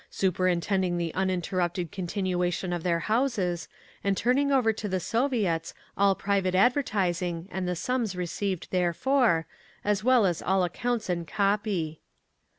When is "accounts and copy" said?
10.63-12.01